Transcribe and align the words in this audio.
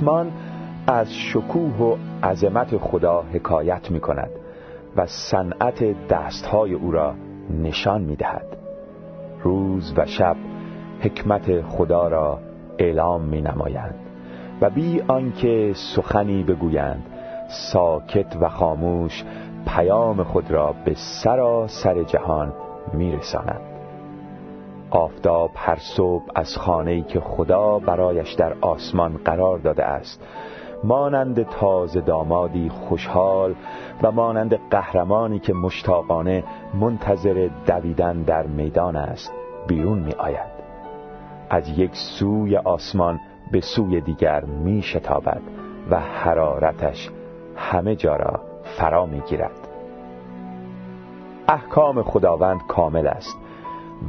آسمان 0.00 0.32
از 0.86 1.14
شکوه 1.14 1.76
و 1.76 1.96
عظمت 2.22 2.76
خدا 2.76 3.22
حکایت 3.22 3.90
می 3.90 4.00
کند 4.00 4.30
و 4.96 5.06
صنعت 5.06 6.08
دستهای 6.08 6.74
او 6.74 6.90
را 6.90 7.14
نشان 7.62 8.02
می 8.02 8.16
دهد 8.16 8.56
روز 9.42 9.94
و 9.96 10.06
شب 10.06 10.36
حکمت 11.00 11.62
خدا 11.62 12.08
را 12.08 12.38
اعلام 12.78 13.22
می 13.22 13.42
نمایند 13.42 13.94
و 14.60 14.70
بی 14.70 15.00
آنکه 15.08 15.72
سخنی 15.74 16.42
بگویند 16.42 17.06
ساکت 17.48 18.36
و 18.40 18.48
خاموش 18.48 19.24
پیام 19.66 20.22
خود 20.22 20.50
را 20.50 20.74
به 20.84 20.94
سر 21.68 22.02
جهان 22.02 22.52
میرساند. 22.92 23.69
آفتاب 24.90 25.50
هر 25.54 25.78
صبح 25.96 26.24
از 26.34 26.56
خانه‌ای 26.56 27.02
که 27.02 27.20
خدا 27.20 27.78
برایش 27.78 28.32
در 28.32 28.54
آسمان 28.60 29.20
قرار 29.24 29.58
داده 29.58 29.84
است. 29.84 30.22
مانند 30.84 31.42
تازه 31.42 32.00
دامادی 32.00 32.68
خوشحال 32.68 33.54
و 34.02 34.12
مانند 34.12 34.58
قهرمانی 34.70 35.38
که 35.38 35.54
مشتاقانه 35.54 36.44
منتظر 36.74 37.48
دویدن 37.66 38.22
در 38.22 38.46
میدان 38.46 38.96
است 38.96 39.32
بیرون 39.66 39.98
می 39.98 40.12
آید 40.12 40.50
از 41.50 41.78
یک 41.78 41.90
سوی 41.94 42.56
آسمان 42.56 43.20
به 43.52 43.60
سوی 43.60 44.00
دیگر 44.00 44.44
می 44.44 44.82
شتابد 44.82 45.42
و 45.90 46.00
حرارتش 46.00 47.10
همه 47.56 47.96
جا 47.96 48.16
را 48.16 48.40
فرا 48.62 49.06
می 49.06 49.20
گیرد 49.20 49.68
احکام 51.48 52.02
خداوند 52.02 52.60
کامل 52.68 53.06
است. 53.06 53.38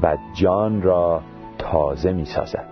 و 0.04 0.18
جان 0.34 0.82
را 0.82 1.22
تازه 1.58 2.14
می 2.14 2.26
سازد 2.26 2.66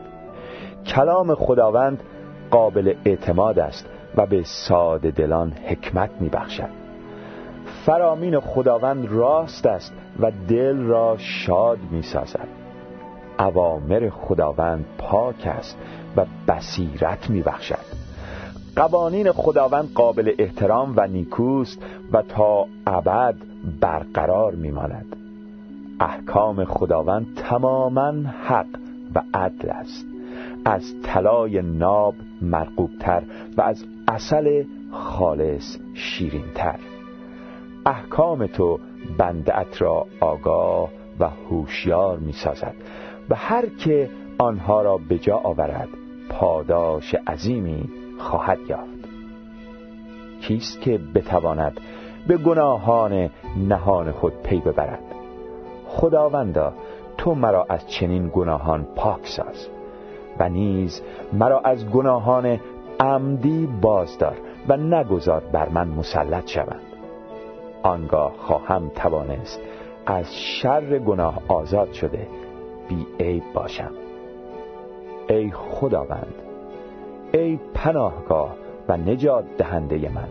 کلام 0.85 1.35
خداوند 1.35 2.03
قابل 2.51 2.93
اعتماد 3.05 3.59
است 3.59 3.85
و 4.17 4.25
به 4.25 4.43
ساده 4.43 5.11
دلان 5.11 5.51
حکمت 5.51 6.09
می 6.19 6.29
بخشد 6.29 6.69
فرامین 7.85 8.39
خداوند 8.39 9.11
راست 9.11 9.65
است 9.65 9.93
و 10.19 10.31
دل 10.47 10.77
را 10.77 11.17
شاد 11.17 11.77
می 11.91 12.01
سازد 12.01 12.47
اوامر 13.39 14.09
خداوند 14.09 14.85
پاک 14.97 15.47
است 15.47 15.77
و 16.17 16.25
بصیرت 16.47 17.29
می 17.29 17.41
بخشد 17.41 17.99
قوانین 18.75 19.31
خداوند 19.31 19.93
قابل 19.93 20.33
احترام 20.39 20.93
و 20.97 21.07
نیکوست 21.07 21.81
و 22.11 22.21
تا 22.21 22.65
ابد 22.87 23.35
برقرار 23.81 24.55
میماند. 24.55 25.15
احکام 25.99 26.65
خداوند 26.65 27.27
تماما 27.35 28.13
حق 28.43 28.67
و 29.15 29.21
عدل 29.33 29.69
است. 29.69 30.05
از 30.65 30.93
طلای 31.03 31.61
ناب 31.61 32.13
مرقوبتر 32.41 33.23
و 33.57 33.61
از 33.61 33.85
اصل 34.07 34.63
خالص 34.91 35.77
شیرینتر. 35.93 36.79
احکام 37.85 38.47
تو 38.47 38.79
بندعت 39.17 39.81
را 39.81 40.05
آگاه 40.19 40.89
و 41.19 41.29
هوشیار 41.29 42.17
می‌سازد 42.17 42.75
و 43.29 43.35
هر 43.35 43.65
که 43.65 44.09
آنها 44.37 44.81
را 44.81 44.97
به 44.97 45.17
جا 45.17 45.37
آورد 45.37 45.89
پاداش 46.29 47.15
عظیمی 47.27 47.89
خواهد 48.19 48.59
یافت. 48.69 48.99
کیست 50.41 50.81
که 50.81 50.99
بتواند 51.15 51.79
به 52.27 52.37
گناهان 52.37 53.29
نهان 53.67 54.11
خود 54.11 54.33
پی 54.43 54.59
ببرد؟ 54.59 55.08
خداوندا 55.89 56.73
تو 57.17 57.35
مرا 57.35 57.65
از 57.69 57.87
چنین 57.87 58.31
گناهان 58.33 58.87
پاک 58.95 59.27
ساز 59.27 59.67
و 60.39 60.49
نیز 60.49 61.01
مرا 61.33 61.59
از 61.59 61.89
گناهان 61.89 62.59
عمدی 62.99 63.67
بازدار 63.81 64.37
و 64.69 64.77
نگذار 64.77 65.43
بر 65.51 65.69
من 65.69 65.87
مسلط 65.87 66.47
شوند. 66.47 66.81
آنگاه 67.83 68.33
خواهم 68.37 68.89
توانست 68.89 69.61
از 70.05 70.35
شر 70.35 70.99
گناه 70.99 71.39
آزاد 71.47 71.91
شده 71.93 72.27
بی 72.89 73.07
عیب 73.19 73.43
باشم. 73.53 73.91
ای 75.29 75.51
خداوند 75.51 76.33
ای 77.33 77.59
پناهگاه 77.73 78.55
و 78.87 78.97
نجات 78.97 79.45
دهنده 79.57 80.09
من 80.09 80.27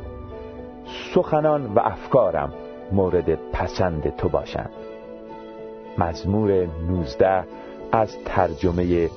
سخنان 1.14 1.66
و 1.74 1.80
افکارم 1.80 2.52
مورد 2.92 3.34
پسند 3.52 4.16
تو 4.16 4.28
باشند. 4.28 4.70
مزمور 5.98 6.66
19 6.66 7.44
از 7.92 8.16
ترجمه 8.24 9.10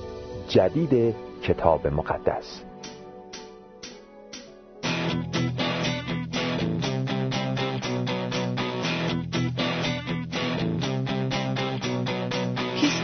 جدید 0.48 1.14
کتاب 1.42 1.86
مقدس. 1.86 2.62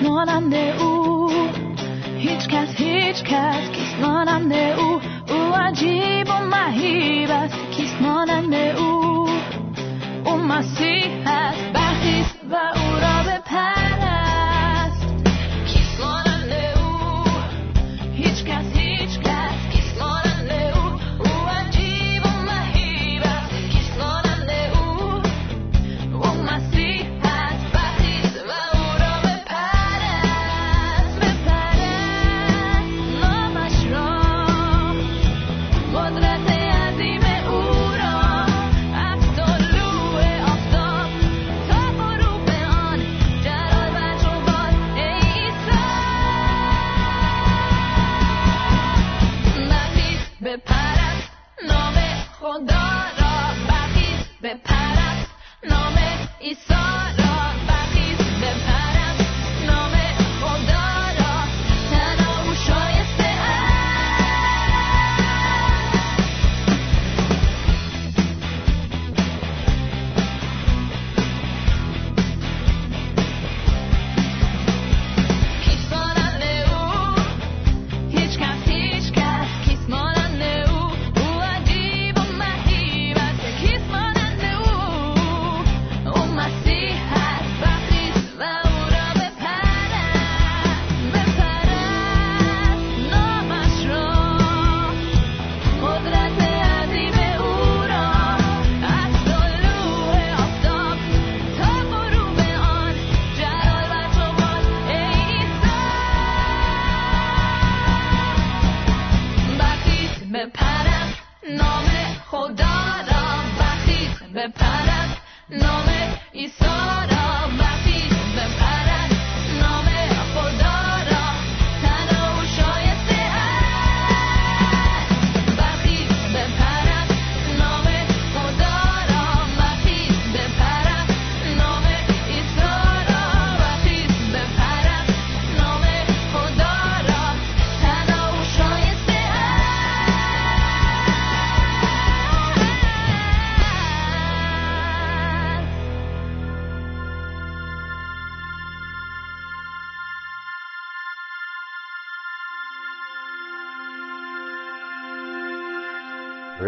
مانند 0.02 0.54
او؟ 0.54 1.30
هیچ 2.16 2.48
کس 2.48 2.74
هیچ 2.76 3.22
کس. 3.24 3.70
کیست 3.70 4.00
مانند 4.00 4.52
او؟ 4.52 5.00
او 5.28 5.54
عجیب 5.54 6.28
و 6.28 6.44
مهیب 6.44 7.30
است. 7.30 7.70
کیست 7.70 8.02
مانند 8.02 8.54
او؟ 8.54 9.28
او 10.24 10.36
مسیح 10.36 11.22
است. 11.26 11.72
برخیست 11.72 12.38
و 12.50 12.77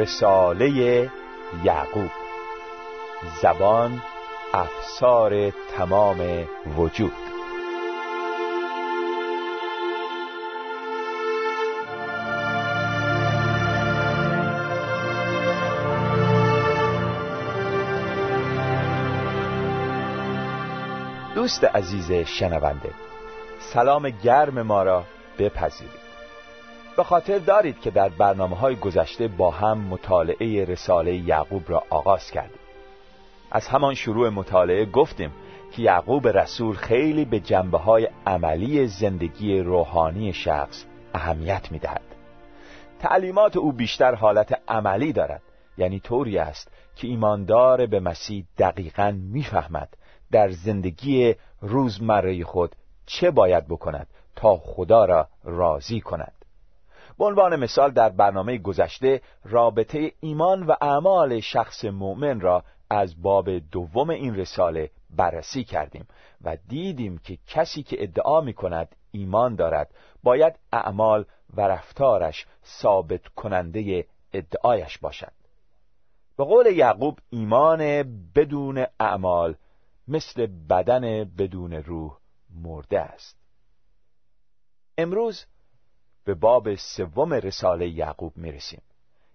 رساله 0.00 1.10
یعقوب. 1.64 2.10
زبان 3.42 4.02
افسار 4.54 5.50
تمام 5.50 6.46
وجود. 6.76 7.12
دوست 21.34 21.64
عزیز 21.64 22.12
شنونده 22.12 22.90
سلام 23.60 24.10
گرم 24.10 24.62
ما 24.62 24.82
را 24.82 25.04
بپذیرید. 25.38 25.99
به 26.96 27.04
خاطر 27.04 27.38
دارید 27.38 27.80
که 27.80 27.90
در 27.90 28.08
برنامه 28.08 28.56
های 28.56 28.76
گذشته 28.76 29.28
با 29.28 29.50
هم 29.50 29.78
مطالعه 29.78 30.64
رساله 30.64 31.14
یعقوب 31.14 31.62
را 31.68 31.82
آغاز 31.90 32.30
کردیم 32.30 32.60
از 33.50 33.68
همان 33.68 33.94
شروع 33.94 34.28
مطالعه 34.28 34.84
گفتیم 34.84 35.32
که 35.72 35.82
یعقوب 35.82 36.28
رسول 36.28 36.76
خیلی 36.76 37.24
به 37.24 37.40
جنبه 37.40 37.78
های 37.78 38.08
عملی 38.26 38.86
زندگی 38.86 39.60
روحانی 39.60 40.32
شخص 40.32 40.84
اهمیت 41.14 41.72
می 41.72 41.78
دهد. 41.78 42.02
تعلیمات 42.98 43.56
او 43.56 43.72
بیشتر 43.72 44.14
حالت 44.14 44.60
عملی 44.68 45.12
دارد 45.12 45.42
یعنی 45.78 46.00
طوری 46.00 46.38
است 46.38 46.72
که 46.96 47.08
ایماندار 47.08 47.86
به 47.86 48.00
مسیح 48.00 48.44
دقیقا 48.58 49.18
می‌فهمد 49.32 49.96
در 50.32 50.50
زندگی 50.50 51.34
روزمره 51.60 52.44
خود 52.44 52.76
چه 53.06 53.30
باید 53.30 53.68
بکند 53.68 54.06
تا 54.36 54.56
خدا 54.56 55.04
را 55.04 55.28
راضی 55.44 56.00
کند 56.00 56.39
به 57.20 57.26
عنوان 57.26 57.56
مثال 57.56 57.90
در 57.90 58.08
برنامه 58.08 58.58
گذشته 58.58 59.20
رابطه 59.44 60.12
ایمان 60.20 60.62
و 60.66 60.74
اعمال 60.80 61.40
شخص 61.40 61.84
مؤمن 61.84 62.40
را 62.40 62.64
از 62.90 63.22
باب 63.22 63.58
دوم 63.58 64.10
این 64.10 64.36
رساله 64.36 64.90
بررسی 65.10 65.64
کردیم 65.64 66.06
و 66.44 66.56
دیدیم 66.68 67.18
که 67.18 67.38
کسی 67.46 67.82
که 67.82 68.02
ادعا 68.02 68.40
می 68.40 68.54
کند 68.54 68.96
ایمان 69.10 69.54
دارد 69.54 69.94
باید 70.22 70.58
اعمال 70.72 71.24
و 71.54 71.60
رفتارش 71.60 72.46
ثابت 72.64 73.28
کننده 73.28 74.06
ادعایش 74.32 74.98
باشد. 74.98 75.32
به 76.36 76.44
قول 76.44 76.66
یعقوب 76.66 77.18
ایمان 77.30 78.02
بدون 78.34 78.86
اعمال 79.00 79.54
مثل 80.08 80.46
بدن 80.46 81.24
بدون 81.24 81.72
روح 81.72 82.18
مرده 82.62 83.00
است. 83.00 83.36
امروز 84.98 85.46
به 86.24 86.34
باب 86.34 86.74
سوم 86.74 87.32
رساله 87.32 87.88
یعقوب 87.88 88.32
می‌رسیم 88.36 88.82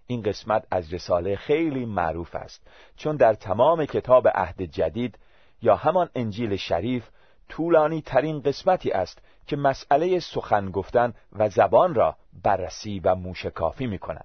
این 0.06 0.22
قسمت 0.22 0.66
از 0.70 0.92
رساله 0.92 1.36
خیلی 1.36 1.84
معروف 1.84 2.34
است 2.34 2.66
چون 2.96 3.16
در 3.16 3.34
تمام 3.34 3.84
کتاب 3.84 4.28
عهد 4.28 4.62
جدید 4.62 5.18
یا 5.62 5.76
همان 5.76 6.08
انجیل 6.14 6.56
شریف 6.56 7.08
طولانی 7.48 8.02
ترین 8.02 8.40
قسمتی 8.40 8.90
است 8.90 9.22
که 9.46 9.56
مسئله 9.56 10.20
سخن 10.20 10.70
گفتن 10.70 11.14
و 11.32 11.48
زبان 11.48 11.94
را 11.94 12.16
بررسی 12.42 13.00
و 13.04 13.14
موشکافی 13.14 13.86
می 13.86 13.98
کند. 13.98 14.24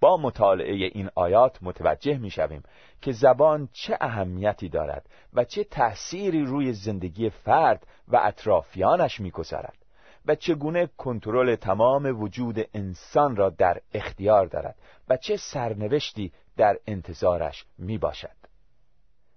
با 0.00 0.16
مطالعه 0.16 0.74
این 0.74 1.10
آیات 1.14 1.58
متوجه 1.62 2.18
می 2.18 2.30
شویم 2.30 2.62
که 3.02 3.12
زبان 3.12 3.68
چه 3.72 3.98
اهمیتی 4.00 4.68
دارد 4.68 5.08
و 5.32 5.44
چه 5.44 5.64
تأثیری 5.64 6.44
روی 6.44 6.72
زندگی 6.72 7.30
فرد 7.30 7.86
و 8.08 8.20
اطرافیانش 8.22 9.20
می 9.20 9.30
گذارد. 9.30 9.81
و 10.26 10.34
چگونه 10.34 10.86
کنترل 10.96 11.56
تمام 11.56 12.22
وجود 12.22 12.58
انسان 12.74 13.36
را 13.36 13.50
در 13.50 13.80
اختیار 13.94 14.46
دارد 14.46 14.76
و 15.08 15.16
چه 15.16 15.36
سرنوشتی 15.36 16.32
در 16.56 16.78
انتظارش 16.86 17.64
می 17.78 17.98
باشد 17.98 18.42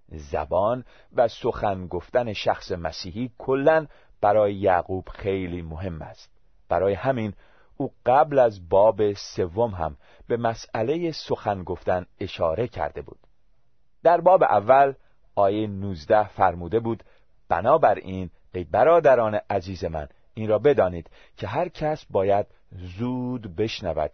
زبان 0.07 0.85
و 1.15 1.27
سخن 1.27 1.87
گفتن 1.87 2.33
شخص 2.33 2.71
مسیحی 2.71 3.31
کلا 3.37 3.87
برای 4.21 4.53
یعقوب 4.53 5.09
خیلی 5.09 5.61
مهم 5.61 6.01
است. 6.01 6.31
برای 6.69 6.93
همین 6.93 7.33
او 7.77 7.91
قبل 8.05 8.39
از 8.39 8.69
باب 8.69 9.13
سوم 9.13 9.71
هم 9.71 9.97
به 10.27 10.37
مسئله 10.37 11.11
سخن 11.11 11.63
گفتن 11.63 12.05
اشاره 12.19 12.67
کرده 12.67 13.01
بود. 13.01 13.19
در 14.03 14.21
باب 14.21 14.43
اول 14.43 14.93
آیه 15.35 15.67
19 15.67 16.27
فرموده 16.27 16.79
بود 16.79 17.03
بنابراین 17.49 18.29
ای 18.53 18.63
برادران 18.63 19.39
عزیز 19.49 19.85
من 19.85 20.07
این 20.35 20.49
را 20.49 20.59
بدانید 20.59 21.09
که 21.37 21.47
هر 21.47 21.69
کس 21.69 22.05
باید 22.05 22.47
زود 22.71 23.55
بشنود 23.55 24.11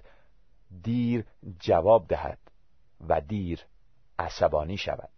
دیر 0.83 1.25
جواب 1.59 2.07
دهد 2.07 2.39
و 3.07 3.21
دیر 3.21 3.65
عصبانی 4.19 4.77
شود. 4.77 5.09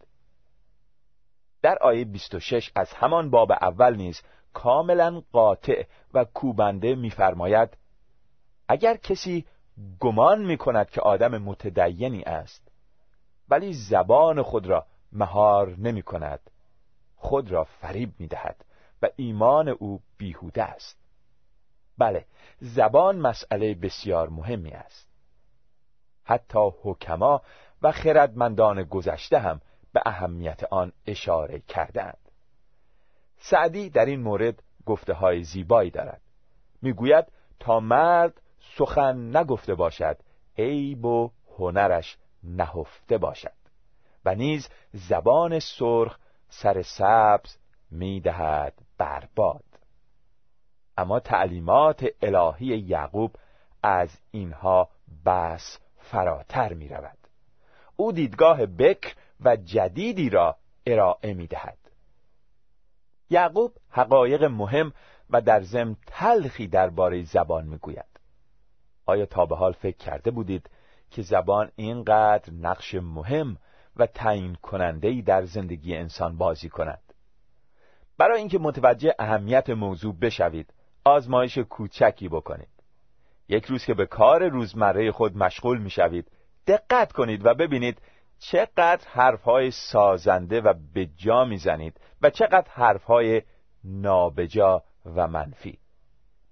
در 1.61 1.77
آیه 1.81 2.05
26 2.05 2.71
از 2.75 2.93
همان 2.93 3.29
باب 3.29 3.51
اول 3.51 3.95
نیز 3.95 4.21
کاملا 4.53 5.21
قاطع 5.31 5.83
و 6.13 6.25
کوبنده 6.25 6.95
می‌فرماید 6.95 7.77
اگر 8.67 8.97
کسی 8.97 9.45
گمان 9.99 10.45
می 10.45 10.57
کند 10.57 10.89
که 10.89 11.01
آدم 11.01 11.37
متدینی 11.37 12.23
است 12.23 12.71
ولی 13.49 13.73
زبان 13.73 14.41
خود 14.41 14.67
را 14.67 14.85
مهار 15.11 15.75
نمی 15.77 16.01
کند 16.01 16.39
خود 17.15 17.51
را 17.51 17.63
فریب 17.63 18.13
می 18.19 18.27
دهد 18.27 18.65
و 19.03 19.07
ایمان 19.15 19.69
او 19.69 20.01
بیهوده 20.17 20.63
است. 20.63 20.99
بله 21.97 22.25
زبان 22.59 23.17
مسئله 23.19 23.73
بسیار 23.73 24.29
مهمی 24.29 24.71
است. 24.71 25.07
حتی 26.23 26.69
حکما 26.83 27.41
و 27.81 27.91
خردمندان 27.91 28.83
گذشته 28.83 29.39
هم 29.39 29.61
به 29.93 30.01
اهمیت 30.05 30.63
آن 30.63 30.91
اشاره 31.05 31.59
کردند 31.59 32.17
سعدی 33.37 33.89
در 33.89 34.05
این 34.05 34.21
مورد 34.21 34.63
گفته 34.85 35.13
های 35.13 35.43
زیبایی 35.43 35.91
دارد. 35.91 36.21
می‌گوید 36.81 37.25
تا 37.59 37.79
مرد 37.79 38.41
سخن 38.77 39.37
نگفته 39.37 39.75
باشد 39.75 40.17
عیب 40.57 41.05
و 41.05 41.31
هنرش 41.57 42.17
نهفته 42.43 43.17
باشد 43.17 43.63
و 44.25 44.35
نیز 44.35 44.69
زبان 44.93 45.59
سرخ 45.59 46.19
سر 46.49 46.81
سبز 46.81 47.57
می‌دهد. 47.91 48.82
برباد. 48.97 49.63
اما 50.97 51.19
تعلیمات 51.19 52.05
الهی 52.21 52.65
یعقوب 52.65 53.35
از 53.83 54.09
اینها 54.31 54.89
بس 55.25 55.79
فراتر 55.97 56.73
می 56.73 56.87
رود 56.87 57.17
او 57.95 58.11
دیدگاه 58.11 58.65
بکر 58.65 59.15
و 59.39 59.55
جدیدی 59.55 60.29
را 60.29 60.57
ارائه 60.85 61.33
می 61.33 61.47
دهد 61.47 61.77
یعقوب 63.29 63.73
حقایق 63.89 64.43
مهم 64.43 64.93
و 65.29 65.41
در 65.41 65.61
ضمن 65.61 65.95
تلخی 66.07 66.67
درباره 66.67 67.23
زبان 67.23 67.67
می‌گوید. 67.67 68.19
آیا 69.05 69.25
تا 69.25 69.45
به 69.45 69.55
حال 69.55 69.71
فکر 69.71 69.97
کرده 69.97 70.31
بودید 70.31 70.69
که 71.11 71.21
زبان 71.21 71.71
اینقدر 71.75 72.53
نقش 72.53 72.95
مهم 72.95 73.57
و 73.95 74.05
تعیین 74.05 74.55
کننده 74.55 75.21
در 75.21 75.45
زندگی 75.45 75.95
انسان 75.95 76.37
بازی 76.37 76.69
کند؟ 76.69 77.12
برای 78.23 78.39
اینکه 78.39 78.59
متوجه 78.59 79.15
اهمیت 79.19 79.69
موضوع 79.69 80.15
بشوید 80.21 80.73
آزمایش 81.05 81.57
کوچکی 81.57 82.29
بکنید. 82.29 82.69
یک 83.49 83.65
روز 83.65 83.85
که 83.85 83.93
به 83.93 84.05
کار 84.05 84.47
روزمره 84.47 85.11
خود 85.11 85.37
مشغول 85.37 85.77
می‌شوید 85.77 86.31
دقت 86.67 87.11
کنید 87.11 87.45
و 87.45 87.53
ببینید 87.53 88.01
چقدر 88.39 89.07
حرفهای 89.07 89.71
سازنده 89.71 90.61
و 90.61 90.73
بجا 90.95 91.45
می‌زنید 91.45 91.99
و 92.21 92.29
چقدر 92.29 92.67
حرفهای 92.69 93.41
نابجا 93.83 94.83
و 95.15 95.27
منفی. 95.27 95.79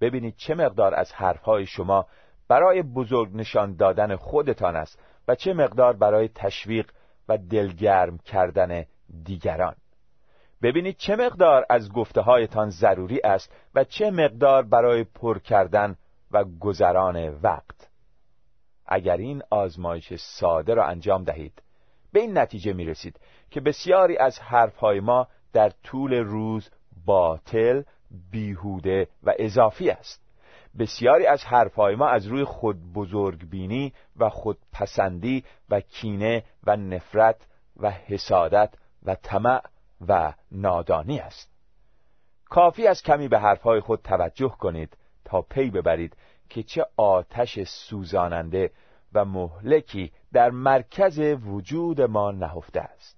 ببینید 0.02 0.36
چه 0.36 0.56
مقدار 0.56 0.96
از 0.96 1.14
حرفهای 1.14 1.66
شما 1.66 2.08
برای 2.48 2.82
بزرگ 2.82 3.30
نشان 3.34 3.76
دادن 3.76 4.16
خودتان 4.16 4.76
است 4.76 5.00
و 5.28 5.36
چه 5.36 5.54
مقدار 5.54 5.94
برای 5.94 6.28
تشویق 6.36 6.92
و 7.30 7.38
دلگرم 7.38 8.18
کردن 8.18 8.86
دیگران. 9.24 9.76
ببینید 10.62 10.98
چه 10.98 11.16
مقدار 11.16 11.66
از 11.70 11.92
گفته 11.92 12.22
هایتان 12.22 12.70
ضروری 12.70 13.22
است 13.24 13.54
و 13.76 13.84
چه 13.84 14.12
مقدار 14.12 14.64
برای 14.64 15.04
پر 15.04 15.40
کردن 15.40 15.96
و 16.32 16.44
گذران 16.60 17.30
وقت. 17.30 17.90
اگر 18.86 19.18
این 19.18 19.44
آزمایش 19.50 20.14
ساده 20.14 20.74
را 20.74 20.86
انجام 20.86 21.24
دهید 21.24 21.62
به 22.14 22.20
این 22.20 22.38
نتیجه 22.38 22.74
می 22.74 22.86
رسید 22.86 23.20
که 23.50 23.62
بسیاری 23.62 24.18
از 24.18 24.40
حرفهای 24.40 25.00
ما 25.00 25.28
در 25.54 25.70
طول 25.84 26.14
روز 26.14 26.70
باطل 27.06 27.84
بیهوده 28.32 29.08
و 29.24 29.34
اضافی 29.40 29.90
است. 29.90 30.22
بسیاری 30.80 31.26
از 31.26 31.44
حرفهای 31.46 31.96
ما 31.96 32.08
از 32.08 32.26
روی 32.26 32.44
خود 32.44 32.94
بزرگ 32.94 33.50
بینی 33.50 33.94
و 34.18 34.30
خودپسندی 34.30 35.44
و 35.70 35.80
کینه 35.80 36.44
و 36.64 36.78
نفرت 36.78 37.48
و 37.78 37.92
حسادت 37.92 38.74
و 39.06 39.16
طمع 39.16 39.62
و 40.08 40.34
نادانی 40.52 41.20
است. 41.20 41.52
کافی 42.46 42.88
از 42.88 43.04
کمی 43.04 43.28
به 43.28 43.40
حرفهای 43.40 43.80
خود 43.80 44.02
توجه 44.02 44.50
کنید 44.50 44.98
تا 45.26 45.42
پی 45.42 45.70
ببرید 45.70 46.18
که 46.50 46.64
چه 46.64 46.86
آتش 46.98 47.60
سوزاننده 47.64 48.72
و 49.14 49.26
مهلکی 49.26 50.12
در 50.34 50.50
مرکز 50.50 51.20
وجود 51.20 52.02
ما 52.02 52.32
نهفته 52.32 52.82
است. 52.82 53.18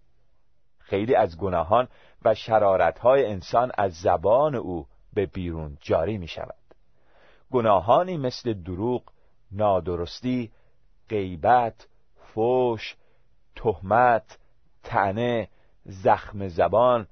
خیلی 0.80 1.16
از 1.16 1.38
گناهان 1.38 1.88
و 2.26 2.36
شرارتهای 2.36 3.26
انسان 3.26 3.72
از 3.78 3.94
زبان 3.94 4.56
او 4.56 4.88
به 5.14 5.26
بیرون 5.26 5.78
جاری 5.82 6.18
می 6.18 6.28
شود 6.28 6.56
گناهانی 7.52 8.18
مثل 8.18 8.54
دروغ، 8.54 9.04
نادرستی، 9.52 10.52
غیبت، 11.10 11.88
فوش، 12.16 12.96
تهمت، 13.56 14.40
تنه، 14.84 15.50
زخم 15.86 16.48
زبان، 16.48 17.08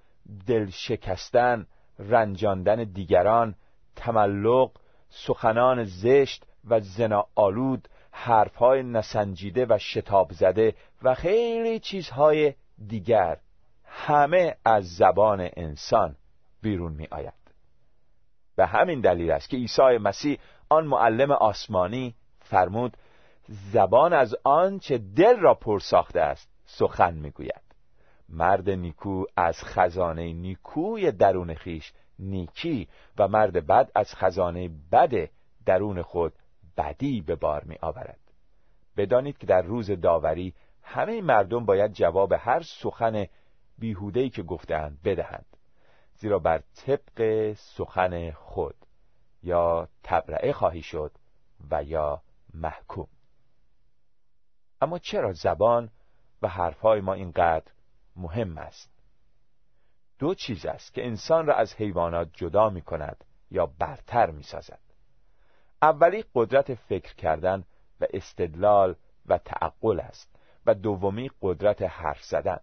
دل 0.48 0.70
شکستن، 0.70 1.68
رنجاندن 2.00 2.84
دیگران، 2.84 3.56
تملق، 3.96 4.72
سخنان 5.10 5.84
زشت 5.84 6.46
و 6.70 6.80
زنا 6.80 7.26
آلود، 7.36 7.88
حرفهای 8.12 8.84
نسنجیده 8.84 9.66
و 9.70 9.78
شتاب 9.78 10.32
زده 10.32 10.76
و 11.04 11.16
خیلی 11.16 11.80
چیزهای 11.80 12.54
دیگر. 12.88 13.38
همه 13.86 14.56
از 14.66 14.96
زبان 14.96 15.50
انسان 15.58 16.16
بیرون 16.62 16.94
می 16.94 17.08
آید 17.12 17.34
به 18.56 18.66
همین 18.66 19.02
دلیل 19.02 19.32
است 19.32 19.50
که 19.50 19.58
عیسی 19.58 19.98
مسیح 19.98 20.40
آن 20.70 20.88
معلم 20.88 21.32
آسمانی 21.32 22.16
فرمود 22.40 22.98
زبان 23.48 24.14
از 24.14 24.36
آنچه 24.44 24.98
دل 24.98 25.40
را 25.40 25.54
پر 25.54 25.80
ساخته 25.80 26.22
است 26.22 26.50
سخن 26.66 27.14
می‌گوید. 27.14 27.71
مرد 28.32 28.70
نیکو 28.70 29.26
از 29.38 29.64
خزانه 29.64 30.34
نیکوی 30.34 31.12
درون 31.12 31.54
خیش 31.54 31.94
نیکی 32.20 32.88
و 33.18 33.28
مرد 33.28 33.68
بد 33.68 33.92
از 33.96 34.16
خزانه 34.16 34.70
بد 34.92 35.30
درون 35.66 36.02
خود 36.02 36.34
بدی 36.78 37.22
به 37.22 37.36
بار 37.36 37.64
می 37.64 37.78
آورد. 37.82 38.20
بدانید 38.98 39.38
که 39.38 39.48
در 39.48 39.62
روز 39.62 39.92
داوری 39.92 40.54
همه 40.84 41.22
مردم 41.22 41.66
باید 41.66 41.94
جواب 41.94 42.34
هر 42.34 42.62
سخن 42.62 43.26
بیهودهی 43.78 44.30
که 44.30 44.44
گفتند 44.44 45.00
بدهند 45.04 45.46
زیرا 46.16 46.40
بر 46.40 46.62
طبق 46.76 47.54
سخن 47.54 48.32
خود 48.32 48.76
یا 49.44 49.88
تبرعه 50.04 50.54
خواهی 50.54 50.82
شد 50.82 51.12
و 51.72 51.84
یا 51.84 52.22
محکوم. 52.54 53.08
اما 54.82 55.00
چرا 55.00 55.34
زبان 55.34 55.90
و 56.42 56.48
حرفهای 56.48 57.02
ما 57.02 57.14
اینقدر 57.14 57.72
مهم 58.16 58.58
است. 58.58 58.92
دو 60.20 60.34
چیز 60.34 60.66
است 60.66 60.94
که 60.94 61.06
انسان 61.06 61.46
را 61.46 61.56
از 61.56 61.76
حیوانات 61.76 62.30
جدا 62.34 62.70
می 62.70 62.82
کند 62.82 63.24
یا 63.52 63.66
برتر 63.66 64.32
می 64.32 64.44
سازد 64.44 64.80
اولی 65.82 66.24
قدرت 66.36 66.74
فکر 66.74 67.16
کردن 67.16 67.64
و 68.02 68.06
استدلال 68.14 68.96
و 69.26 69.38
تعقل 69.38 70.00
است 70.00 70.36
و 70.66 70.74
دومی 70.74 71.32
قدرت 71.42 71.82
حرف 71.82 72.24
زدن. 72.24 72.60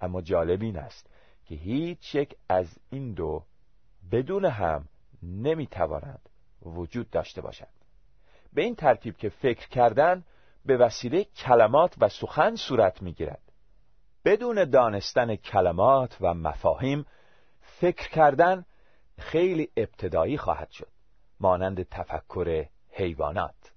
اما 0.00 0.20
جالب 0.20 0.62
این 0.62 0.78
است 0.78 1.10
که 1.44 1.54
هیچ 1.54 2.14
یک 2.14 2.36
از 2.48 2.78
این 2.90 3.12
دو 3.12 3.44
بدون 4.12 4.44
هم 4.44 4.88
نمی‌تواند 5.22 6.28
وجود 6.62 7.10
داشته 7.10 7.40
باشد. 7.40 7.68
به 8.52 8.62
این 8.62 8.74
ترتیب 8.74 9.16
که 9.16 9.28
فکر 9.28 9.68
کردن 9.68 10.24
به 10.64 10.76
وسیله 10.76 11.24
کلمات 11.24 11.94
و 11.98 12.08
سخن 12.08 12.54
صورت 12.54 13.02
می‌گیرد. 13.02 13.47
بدون 14.24 14.64
دانستن 14.64 15.36
کلمات 15.36 16.16
و 16.20 16.34
مفاهیم 16.34 17.06
فکر 17.60 18.08
کردن 18.08 18.64
خیلی 19.18 19.70
ابتدایی 19.76 20.38
خواهد 20.38 20.70
شد 20.70 20.88
مانند 21.40 21.82
تفکر 21.82 22.66
حیوانات. 22.90 23.72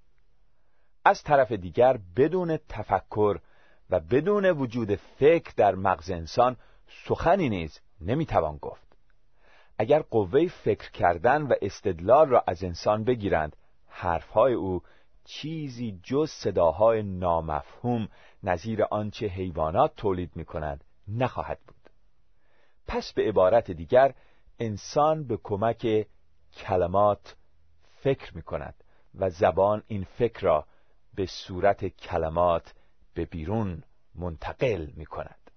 از 1.04 1.22
طرف 1.22 1.52
دیگر 1.52 1.98
بدون 2.16 2.58
تفکر 2.68 3.38
و 3.90 4.00
بدون 4.00 4.44
وجود 4.44 4.94
فکر 4.94 5.52
در 5.56 5.74
مغز 5.74 6.10
انسان 6.10 6.56
سخنی 7.04 7.48
نیز 7.48 7.80
نمی‌توان 8.00 8.56
گفت. 8.56 8.96
اگر 9.78 10.02
قوه 10.02 10.48
فکر 10.48 10.90
کردن 10.90 11.42
و 11.42 11.54
استدلال 11.62 12.28
را 12.28 12.44
از 12.46 12.64
انسان 12.64 13.04
بگیرند 13.04 13.56
حرفهای 13.88 14.54
او 14.54 14.82
چیزی 15.24 16.00
جز 16.02 16.30
صداهای 16.30 17.02
نامفهوم 17.02 18.08
نظیر 18.42 18.82
آنچه 18.82 19.26
حیوانات 19.26 19.94
تولید 19.96 20.36
می 20.36 20.44
کنند 20.44 20.84
نخواهد 21.08 21.60
بود. 21.66 21.90
پس 22.86 23.12
به 23.12 23.28
عبارت 23.28 23.70
دیگر 23.70 24.14
انسان 24.58 25.26
به 25.26 25.38
کمک 25.42 26.06
کلمات 26.56 27.36
فکر 27.82 28.36
می 28.36 28.42
کند 28.42 28.74
و 29.14 29.30
زبان 29.30 29.82
این 29.86 30.04
فکر 30.04 30.40
را 30.40 30.66
به 31.14 31.26
صورت 31.26 31.86
کلمات 31.86 32.74
به 33.14 33.24
بیرون 33.24 33.82
منتقل 34.14 34.86
می 34.96 35.06
کند 35.06 35.50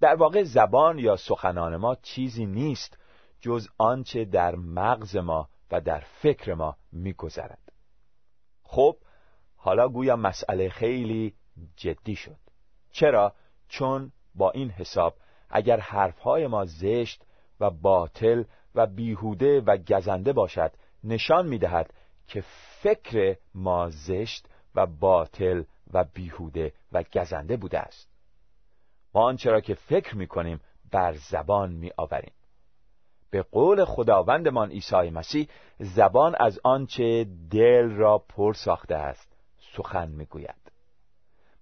در 0.00 0.14
واقع 0.14 0.42
زبان 0.42 0.98
یا 0.98 1.16
سخنان 1.16 1.76
ما 1.76 1.94
چیزی 1.94 2.46
نیست 2.46 2.98
جز 3.40 3.68
آنچه 3.78 4.24
در 4.24 4.54
مغز 4.54 5.16
ما 5.16 5.48
و 5.70 5.80
در 5.80 6.00
فکر 6.00 6.54
ما 6.54 6.76
میگذرد. 6.92 7.65
خب 8.66 8.96
حالا 9.56 9.88
گویا 9.88 10.16
مسئله 10.16 10.68
خیلی 10.68 11.34
جدی 11.76 12.16
شد. 12.16 12.36
چرا؟ 12.90 13.34
چون 13.68 14.12
با 14.34 14.50
این 14.50 14.70
حساب 14.70 15.14
اگر 15.50 15.80
حرفهای 15.80 16.46
ما 16.46 16.64
زشت 16.64 17.24
و 17.60 17.70
باطل 17.70 18.44
و 18.74 18.86
بیهوده 18.86 19.60
و 19.60 19.76
گزنده 19.76 20.32
باشد 20.32 20.72
نشان 21.04 21.46
می‌دهد 21.46 21.94
که 22.26 22.44
فکر 22.82 23.36
ما 23.54 23.90
زشت 23.90 24.48
و 24.74 24.86
باطل 24.86 25.62
و 25.92 26.04
بیهوده 26.04 26.72
و 26.92 27.02
گزنده 27.02 27.56
بوده 27.56 27.78
است. 27.78 28.10
ما 29.14 29.22
آنچه 29.22 29.50
را 29.50 29.60
که 29.60 29.74
فکر 29.74 30.16
می‌کنیم 30.16 30.60
بر 30.92 31.12
زبان 31.12 31.72
می 31.72 31.90
آوریم 31.96 32.32
به 33.30 33.42
قول 33.42 33.84
خداوندمان 33.84 34.70
عیسی 34.70 35.10
مسیح 35.10 35.48
زبان 35.78 36.34
از 36.40 36.60
آنچه 36.64 37.26
دل 37.50 37.90
را 37.90 38.18
پر 38.18 38.54
ساخته 38.54 38.94
است 38.94 39.36
سخن 39.76 40.08
می‌گوید 40.08 40.72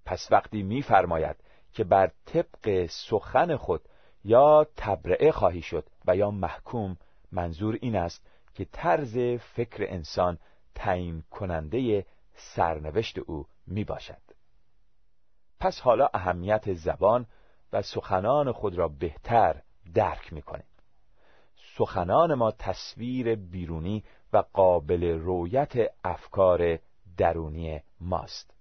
پس 0.05 0.29
وقتی 0.31 0.63
میفرماید 0.63 1.37
که 1.73 1.85
بر 1.85 2.11
طبق 2.27 2.87
سخن 2.87 3.57
خود 3.57 3.81
یا 4.25 4.67
تبرعه 4.77 5.33
خواهی 5.33 5.63
شد 5.63 5.87
و 6.07 6.17
یا 6.17 6.31
محکوم 6.31 6.97
منظور 7.33 7.79
این 7.81 7.97
است 7.97 8.27
که 8.55 8.65
طرز 8.65 9.19
فکر 9.39 9.85
انسان 9.89 10.39
تعیین 10.75 11.23
کننده 11.31 12.07
سرنوشت 12.35 13.19
او 13.19 13.47
می 13.67 13.85
باشد. 13.85 14.23
پس 15.61 15.81
حالا 15.81 16.09
اهمیت 16.15 16.73
زبان 16.73 17.27
و 17.73 17.83
سخنان 17.83 18.53
خود 18.53 18.79
را 18.79 18.89
بهتر 18.89 19.63
درک 19.95 20.33
می 20.33 20.43
کنیم. 20.43 20.67
سخنان 21.77 22.35
ما 22.35 22.51
تصویر 22.51 23.35
بیرونی 23.35 24.05
و 24.33 24.45
قابل 24.53 25.05
رویت 25.05 25.73
افکار 26.05 26.79
درونی 27.17 27.81
ماست. 28.01 28.55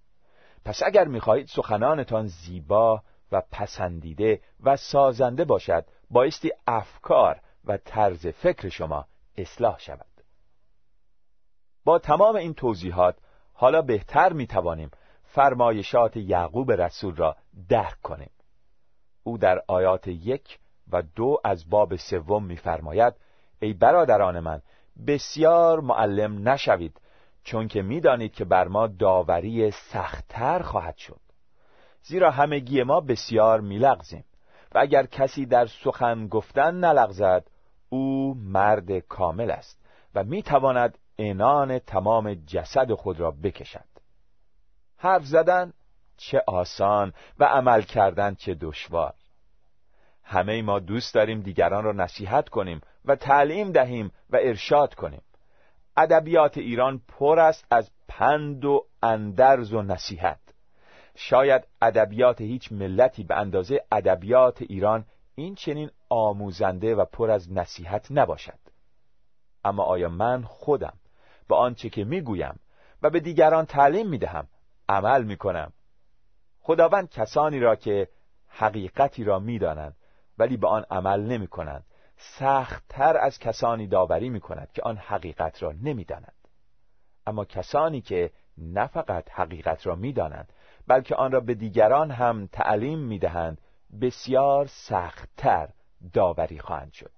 پس 0.66 0.82
اگر 0.86 1.08
می‌خواهید 1.08 1.48
سخنانتان 1.48 2.28
زیبا 2.28 3.02
و 3.32 3.42
پسندیده 3.52 4.42
و 4.64 4.76
سازنده 4.76 5.46
باشد 5.46 5.86
بایستی 6.10 6.52
افکار 6.68 7.42
و 7.66 7.78
طرز 7.78 8.28
فکر 8.28 8.70
شما 8.70 9.06
اصلاح 9.38 9.80
شود. 9.80 10.06
با 11.86 12.00
تمام 12.00 12.36
این 12.36 12.54
توضیحات 12.54 13.18
حالا 13.54 13.82
بهتر 13.82 14.34
می‌توانیم 14.34 14.92
فرمایشات 15.24 16.18
یعقوب 16.18 16.72
رسول 16.72 17.16
را 17.16 17.36
درک 17.70 18.02
کنیم. 18.02 18.32
او 19.24 19.38
در 19.38 19.64
آیات 19.68 20.08
یک 20.08 20.60
و 20.94 21.02
دو 21.16 21.38
از 21.44 21.70
باب 21.70 21.96
سوم 21.96 22.46
میفرماید 22.46 23.14
ای 23.60 23.74
برادران 23.74 24.40
من 24.40 24.62
بسیار 25.08 25.80
معلم 25.80 26.50
نشوید 26.50 27.02
چون 27.44 27.68
که 27.68 27.82
می‌دانید 27.82 28.34
که 28.34 28.46
بر 28.46 28.68
ما 28.68 28.88
داوری 28.88 29.72
سختتر 29.72 30.62
خواهد 30.62 30.98
شد. 30.98 31.20
زیرا 32.02 32.32
همگی 32.32 32.84
ما 32.84 33.00
بسیار 33.00 33.62
میلغزیم 33.62 34.26
و 34.76 34.80
اگر 34.80 35.06
کسی 35.06 35.46
در 35.46 35.66
سخن 35.66 36.28
گفتن 36.28 36.76
نلغزد 36.76 37.48
او 37.90 38.36
مرد 38.38 39.00
کامل 39.00 39.52
است 39.52 39.86
و 40.16 40.24
می‌تواند 40.24 40.98
انان 41.18 41.80
تمام 41.80 42.34
جسد 42.34 42.94
خود 42.94 43.20
را 43.20 43.32
بکشد. 43.32 43.86
حرف 44.98 45.24
زدن 45.24 45.74
چه 46.18 46.44
آسان 46.48 47.14
و 47.40 47.46
عمل 47.46 47.82
کردن 47.82 48.36
چه 48.36 48.54
دشوار! 48.54 49.14
همه 50.24 50.62
ما 50.62 50.80
دوست 50.80 51.14
داریم 51.14 51.42
دیگران 51.42 51.84
را 51.84 51.92
نصیحت 51.92 52.50
کنیم 52.50 52.82
و 53.06 53.16
تعلیم 53.16 53.72
دهیم 53.72 54.12
و 54.30 54.38
ارشاد 54.42 54.94
کنیم. 54.94 55.22
ادبیات 55.98 56.58
ایران 56.58 57.02
پر 57.08 57.40
است 57.40 57.66
از 57.72 57.92
پند 58.08 58.66
و 58.66 58.86
اندرز 59.04 59.74
و 59.74 59.82
نصیحت. 59.82 60.40
شاید 61.16 61.68
ادبیات 61.82 62.42
هیچ 62.42 62.72
ملتی 62.72 63.24
به 63.24 63.36
اندازه 63.36 63.82
ادبیات 63.92 64.62
ایران 64.62 65.06
این 65.36 65.56
چنین 65.56 65.90
آموزنده 66.10 66.96
و 66.96 67.06
پر 67.06 67.32
از 67.32 67.52
نصیحت 67.52 68.08
نباشد. 68.12 68.60
اما 69.66 69.84
آیا 69.84 70.10
من 70.10 70.44
خودم 70.44 70.94
به 71.50 71.56
آنچه 71.56 71.90
که 71.90 72.04
می‌گویم 72.04 72.60
و 73.02 73.10
به 73.10 73.20
دیگران 73.20 73.66
تعلیم 73.66 74.10
می‌دهم 74.10 74.48
عمل 74.90 75.24
می 75.24 75.38
کنم 75.38 75.74
خداوند 76.60 77.10
کسانی 77.10 77.60
را 77.60 77.76
که 77.76 78.08
حقیقتی 78.48 79.24
را 79.24 79.40
می‌دانند 79.40 79.96
ولی 80.38 80.58
به 80.58 80.68
آن 80.68 80.86
عمل 80.90 81.22
نمی 81.22 81.48
کنند 81.48 81.86
سختتر 82.18 83.18
از 83.18 83.40
کسانی 83.40 83.88
داوری 83.88 84.30
می 84.30 84.40
کند 84.40 84.72
که 84.74 84.82
آن 84.82 84.98
حقیقت 84.98 85.64
را 85.64 85.72
نمی‌دانند. 85.72 86.48
اما 87.28 87.46
کسانی 87.46 88.02
که 88.02 88.32
نه 88.58 88.88
فقط 88.88 89.32
حقیقت 89.32 89.88
را 89.88 89.96
می‌دانند 89.96 90.54
بلکه 90.88 91.16
آن 91.16 91.32
را 91.32 91.40
به 91.40 91.54
دیگران 91.54 92.12
هم 92.12 92.48
تعلیم 92.52 93.00
می‌دهند 93.00 93.62
بسیار 94.02 94.66
سختتر 94.68 95.70
داوری 96.14 96.60
خواهند 96.60 96.94
شد. 96.94 97.12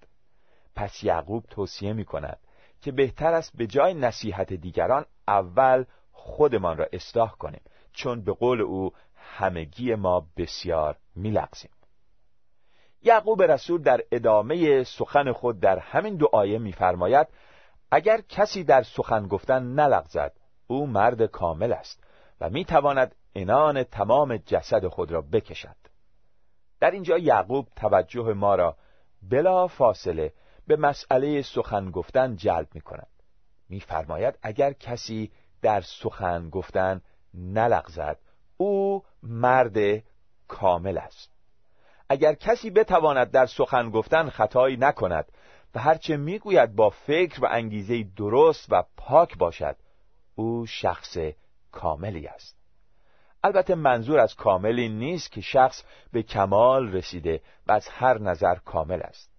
پس 0.75 1.03
یعقوب 1.03 1.45
توصیه 1.49 1.93
می 1.93 2.05
کند 2.05 2.39
که 2.81 2.91
بهتر 2.91 3.33
است 3.33 3.57
به 3.57 3.67
جای 3.67 3.93
نصیحت 3.93 4.53
دیگران 4.53 5.05
اول 5.27 5.85
خودمان 6.11 6.77
را 6.77 6.87
اصلاح 6.93 7.31
کنیم 7.31 7.61
چون 7.93 8.21
به 8.21 8.33
قول 8.33 8.61
او 8.61 8.91
همگی 9.15 9.95
ما 9.95 10.27
بسیار 10.37 10.97
میلغزیم. 11.15 11.71
یعقوب 13.05 13.41
رسول 13.41 13.81
در 13.81 14.01
ادامه 14.11 14.83
سخن 14.83 15.31
خود 15.31 15.59
در 15.59 15.79
همین 15.79 16.15
دو 16.15 16.29
آیه 16.33 16.57
میفرماید 16.57 17.27
اگر 17.91 18.21
کسی 18.21 18.63
در 18.63 18.83
سخن 18.83 19.27
گفتن 19.27 19.63
نلغزد 19.63 20.33
او 20.67 20.87
مرد 20.87 21.25
کامل 21.25 21.73
است 21.73 22.03
و 22.41 22.49
می‌تواند 22.49 23.15
انان 23.35 23.83
تمام 23.83 24.37
جسد 24.37 24.87
خود 24.87 25.11
را 25.11 25.21
بکشد. 25.21 25.75
در 26.79 26.91
اینجا 26.91 27.17
یعقوب 27.17 27.67
توجه 27.75 28.33
ما 28.33 28.55
را 28.55 28.77
بلا 29.29 29.67
فاصله 29.67 30.33
به 30.67 30.75
مسئله 30.75 31.41
سخن 31.41 31.91
گفتن 31.91 32.35
جلب 32.35 32.67
می 32.73 32.81
کند 32.81 33.07
میفرماید 33.69 34.39
اگر 34.41 34.73
کسی 34.73 35.31
در 35.61 35.81
سخن 35.81 36.49
گفتن 36.49 37.01
نلغزد 37.33 38.19
او 38.57 39.03
مرد 39.23 40.03
کامل 40.47 40.97
است. 40.97 41.34
اگر 42.09 42.33
کسی 42.33 42.69
بتواند 42.69 43.31
در 43.31 43.45
سخن 43.45 43.89
گفتن 43.89 44.29
خطایی 44.29 44.77
نکند 44.77 45.31
و 45.75 45.79
هرچه 45.79 46.17
می‌گوید 46.17 46.75
با 46.75 46.89
فکر 46.89 47.43
و 47.43 47.47
انگیزه 47.51 48.03
درست 48.03 48.67
و 48.69 48.83
پاک 48.97 49.37
باشد 49.37 49.75
او 50.35 50.65
شخص 50.65 51.17
کاملی 51.71 52.27
است. 52.27 52.57
البته 53.43 53.75
منظور 53.75 54.19
از 54.19 54.35
کاملی 54.35 54.89
نیست 54.89 55.31
که 55.31 55.41
شخص 55.41 55.83
به 56.11 56.23
کمال 56.23 56.91
رسیده 56.91 57.41
و 57.67 57.71
از 57.71 57.87
هر 57.87 58.17
نظر 58.17 58.55
کامل 58.55 59.01
است. 59.01 59.31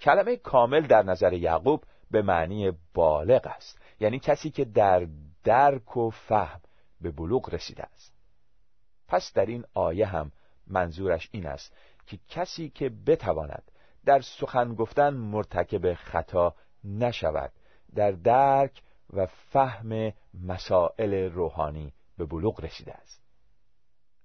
کلمه 0.00 0.36
کامل 0.36 0.80
در 0.80 1.02
نظر 1.02 1.32
یعقوب 1.32 1.84
به 2.10 2.22
معنی 2.22 2.72
بالغ 2.94 3.46
است 3.46 3.80
یعنی 4.00 4.18
کسی 4.18 4.50
که 4.50 4.64
در 4.64 5.06
درک 5.44 5.96
و 5.96 6.10
فهم 6.10 6.60
به 7.00 7.10
بلوغ 7.10 7.54
رسیده 7.54 7.82
است. 7.82 8.14
پس 9.08 9.32
در 9.32 9.46
این 9.46 9.64
آیه 9.74 10.06
هم 10.06 10.32
منظورش 10.66 11.28
این 11.32 11.46
است 11.46 11.76
که 12.08 12.18
کسی 12.28 12.68
که 12.68 12.90
بتواند 13.06 13.62
در 14.04 14.20
سخن 14.20 14.74
گفتن 14.74 15.14
مرتکب 15.14 15.94
خطا 15.94 16.54
نشود 16.84 17.52
در 17.94 18.10
درک 18.10 18.82
و 19.12 19.26
فهم 19.26 20.12
مسائل 20.34 21.14
روحانی 21.14 21.92
به 22.18 22.24
بلوغ 22.24 22.64
رسیده 22.64 22.92
است. 22.92 23.22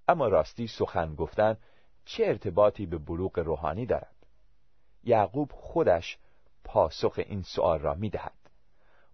اما 0.08 0.27
راستی 0.27 0.67
سخن 0.67 1.15
گفتن 1.15 1.58
چه 2.05 2.25
ارتباطی 2.25 2.86
به 2.86 2.97
بلوغ 2.97 3.39
روحانی 3.39 3.86
دارد؟ 3.86 4.15
یعقوب 5.03 5.51
خودش 5.51 6.17
پاسخ 6.63 7.19
این 7.25 7.41
سؤال 7.41 7.79
را 7.79 7.93
می 7.93 8.10
دهد. 8.10 8.49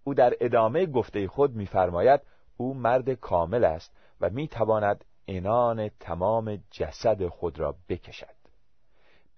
او 0.04 0.14
در 0.14 0.34
ادامه 0.40 0.86
گفته 0.86 1.28
خود 1.28 1.54
میفرماید 1.54 2.20
او 2.56 2.74
مرد 2.74 3.10
کامل 3.10 3.64
است 3.64 3.96
و 4.20 4.30
می 4.30 4.48
تواند 4.48 5.04
انان 5.28 5.88
تمام 5.88 6.64
جسد 6.70 7.26
خود 7.26 7.58
را 7.58 7.76
بکشد. 7.88 8.39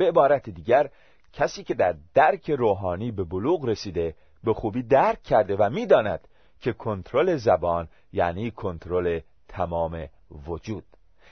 به 0.02 0.08
عبارت 0.08 0.50
دیگر 0.50 0.90
کسی 1.32 1.64
که 1.64 1.74
در 1.74 1.94
درک 2.14 2.50
روحانی 2.50 3.10
به 3.10 3.24
بلوغ 3.24 3.64
رسیده 3.64 4.14
به 4.44 4.54
خوبی 4.54 4.82
درک 4.82 5.22
کرده 5.22 5.56
و 5.56 5.70
می‌داند 5.70 6.28
که 6.60 6.72
کنترل 6.72 7.36
زبان 7.36 7.88
یعنی 8.12 8.50
کنترل 8.50 9.20
تمام 9.48 10.08
وجود 10.46 10.84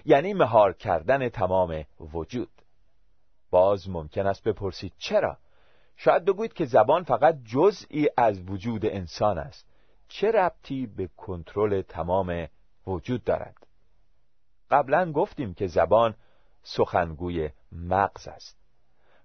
یعنی 0.04 0.35
مهار 0.35 0.72
کردن 0.72 1.28
تمام 1.28 1.85
وجود. 2.12 2.50
باز 3.50 3.88
ممکن 3.88 4.26
است 4.26 4.42
بپرسید 4.44 4.92
چرا؟ 4.98 5.38
شاید 5.96 6.24
بگویید 6.24 6.52
که 6.52 6.64
زبان 6.64 7.02
فقط 7.02 7.38
جزئی 7.44 8.09
از 8.16 8.50
وجود 8.50 8.87
انسان 8.87 9.38
است. 9.38 9.66
چه 10.09 10.30
ربطی 10.30 10.87
به 10.87 11.09
کنترل 11.16 11.83
تمام 11.83 12.48
وجود 12.87 13.24
دارد؟ 13.24 13.66
قبلا 14.70 15.12
گفتیم 15.12 15.54
که 15.54 15.66
زبان 15.66 16.14
سخنگوی 16.62 17.50
مغز 17.72 18.28
است. 18.28 18.60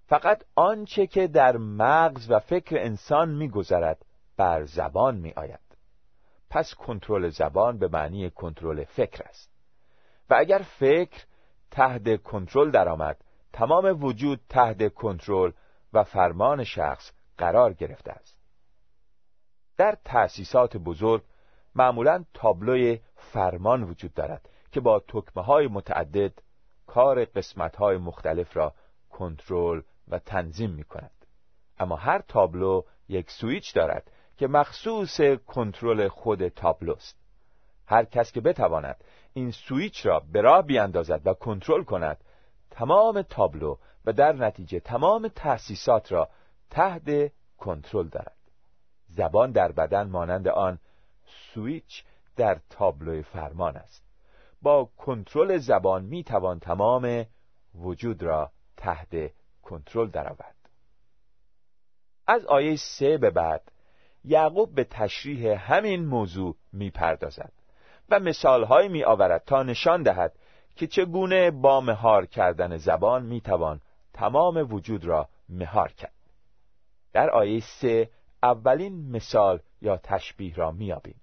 فقط 0.06 0.42
آنچه 0.54 1.06
که 1.06 1.26
در 1.26 1.56
مغز 1.56 2.30
و 2.30 2.38
فکر 2.38 2.76
انسان 2.78 3.28
میگذرد 3.30 4.04
بر 4.36 4.64
زبان 4.64 5.16
می 5.16 5.32
آید. 5.32 5.66
پس 6.50 6.74
کنترل 6.74 7.28
زبان 7.28 7.78
به 7.78 7.88
معنی 7.88 8.30
کنترل 8.30 8.84
فکر 8.84 9.22
است 9.28 9.50
و 10.30 10.34
اگر 10.38 10.58
فکر 10.58 11.24
تحت 11.70 12.22
کنترل 12.22 12.70
درآمد 12.70 13.24
تمام 13.52 14.04
وجود 14.04 14.40
تحت 14.48 14.94
کنترل 14.94 15.52
و 15.92 16.04
فرمان 16.04 16.64
شخص 16.64 17.12
قرار 17.38 17.72
گرفته 17.72 18.12
است 18.12 18.36
در 19.76 19.98
تأسیسات 20.04 20.76
بزرگ 20.76 21.22
معمولا 21.74 22.24
تابلوی 22.34 23.00
فرمان 23.16 23.82
وجود 23.82 24.14
دارد 24.14 24.48
که 24.72 24.80
با 24.80 25.00
تکمه 25.08 25.44
های 25.44 25.66
متعدد 25.66 26.32
کار 26.86 27.24
قسمت 27.24 27.76
های 27.76 27.96
مختلف 27.96 28.56
را 28.56 28.74
کنترل 29.10 29.82
و 30.08 30.18
تنظیم 30.18 30.70
می 30.70 30.84
کند 30.84 31.26
اما 31.78 31.96
هر 31.96 32.18
تابلو 32.18 32.82
یک 33.08 33.30
سویچ 33.30 33.74
دارد 33.74 34.10
که 34.36 34.46
مخصوص 34.46 35.20
کنترل 35.46 36.08
خود 36.08 36.48
تابلوست. 36.48 37.16
هر 37.86 38.04
کس 38.04 38.32
که 38.32 38.40
بتواند 38.40 39.04
این 39.32 39.50
سویچ 39.50 40.06
را 40.06 40.20
به 40.32 40.40
راه 40.40 40.62
بیاندازد 40.62 41.26
و 41.26 41.34
کنترل 41.34 41.84
کند 41.84 42.24
تمام 42.70 43.22
تابلو 43.22 43.76
و 44.04 44.12
در 44.12 44.32
نتیجه 44.32 44.80
تمام 44.80 45.28
تأسیسات 45.28 46.12
را 46.12 46.28
تحت 46.70 47.32
کنترل 47.58 48.08
دارد. 48.08 48.36
زبان 49.08 49.52
در 49.52 49.72
بدن 49.72 50.08
مانند 50.08 50.48
آن 50.48 50.78
سویچ 51.54 52.04
در 52.36 52.60
تابلو 52.70 53.22
فرمان 53.22 53.76
است. 53.76 54.06
با 54.62 54.90
کنترل 54.96 55.58
زبان 55.58 56.04
می 56.04 56.24
توان 56.24 56.58
تمام 56.58 57.26
وجود 57.74 58.22
را 58.22 58.50
تحت 58.76 59.32
کنترل 59.66 60.10
درآورد. 60.10 60.56
از 62.26 62.46
آیه 62.46 62.76
سه 62.76 63.18
به 63.18 63.30
بعد 63.30 63.72
یعقوب 64.24 64.74
به 64.74 64.84
تشریح 64.84 65.72
همین 65.72 66.04
موضوع 66.04 66.56
می‌پردازد 66.72 67.52
و 68.08 68.20
مثالهایی 68.20 68.88
می 68.88 69.04
آورد 69.04 69.44
تا 69.44 69.62
نشان 69.62 70.02
دهد 70.02 70.32
که 70.76 70.86
چگونه 70.86 71.50
با 71.50 71.80
مهار 71.80 72.26
کردن 72.26 72.76
زبان 72.76 73.26
می‌توان 73.26 73.80
تمام 74.12 74.74
وجود 74.74 75.04
را 75.04 75.28
مهار 75.48 75.92
کرد. 75.92 76.12
در 77.12 77.30
آیه 77.30 77.60
سه 77.60 78.10
اولین 78.42 79.10
مثال 79.10 79.60
یا 79.82 79.96
تشبیه 79.96 80.54
را 80.54 80.70
میابیم 80.70 81.20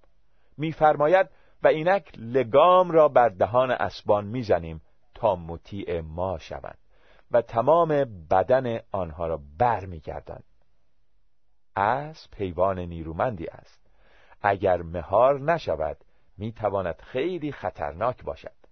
میفرماید 0.58 1.30
و 1.64 1.68
اینک 1.68 2.12
لگام 2.18 2.92
را 2.92 3.08
بر 3.08 3.30
دهان 3.30 3.72
اسبان 3.72 4.26
می‌زنیم 4.26 4.82
تا 5.14 5.36
مطیع 5.36 6.02
ما 6.02 6.38
شوند. 6.38 6.83
و 7.34 7.42
تمام 7.42 7.88
بدن 8.30 8.80
آنها 8.92 9.28
را 9.28 9.40
بر 9.58 9.86
میگردند 9.86 10.44
اسب 11.76 12.36
حیوان 12.36 12.80
نیرومندی 12.80 13.48
است. 13.48 13.90
اگر 14.42 14.82
مهار 14.82 15.40
نشود 15.40 15.98
می‌تواند 16.38 17.02
خیلی 17.02 17.52
خطرناک 17.52 18.24
باشد. 18.24 18.64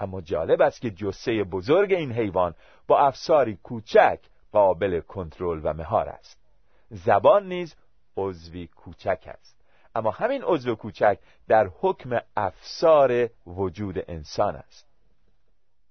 اما 0.00 0.20
جالب 0.20 0.62
است 0.62 0.80
که 0.80 0.90
جسه 0.90 1.44
بزرگ 1.44 1.92
این 1.92 2.12
حیوان 2.12 2.54
با 2.86 2.98
افساری 2.98 3.56
کوچک 3.56 4.20
قابل 4.52 5.00
کنترل 5.00 5.60
و 5.64 5.72
مهار 5.72 6.08
است. 6.08 6.40
زبان 6.90 7.48
نیز 7.48 7.76
عضوی 8.16 8.66
کوچک 8.66 9.24
است. 9.26 9.56
اما 9.94 10.10
همین 10.10 10.42
عضو 10.42 10.74
کوچک 10.74 11.18
در 11.48 11.70
حکم 11.80 12.20
افسار 12.36 13.28
وجود 13.46 14.10
انسان 14.10 14.56
است. 14.56 14.85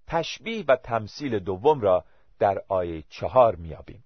تشبیه 0.08 0.66
و 0.68 0.76
تمثیل 0.76 1.40
دوم 1.40 1.82
را 1.82 2.06
در 2.40 2.62
آیه 2.68 3.04
چهار 3.10 3.56
میابیم 3.56 4.04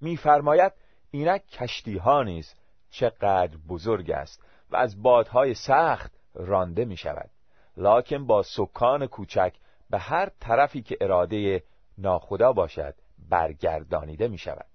میفرماید 0.00 0.72
اینک 1.10 1.46
کشتی 1.46 1.96
ها 1.96 2.22
نیز 2.22 2.54
چقدر 2.90 3.56
بزرگ 3.68 4.10
است 4.10 4.44
و 4.70 4.76
از 4.76 5.02
بادهای 5.02 5.54
سخت 5.54 6.12
رانده 6.34 6.84
می 6.84 6.96
شود 6.96 7.30
لاکن 7.76 8.26
با 8.26 8.42
سکان 8.42 9.06
کوچک 9.06 9.54
به 9.90 9.98
هر 9.98 10.28
طرفی 10.40 10.82
که 10.82 10.98
اراده 11.00 11.62
ناخدا 11.98 12.52
باشد 12.52 12.94
برگردانیده 13.28 14.28
می 14.28 14.38
شود 14.38 14.66